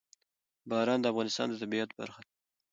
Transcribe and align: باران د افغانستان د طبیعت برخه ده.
باران 0.69 0.99
د 1.01 1.05
افغانستان 1.13 1.47
د 1.49 1.53
طبیعت 1.63 1.89
برخه 1.99 2.21
ده. 2.25 2.31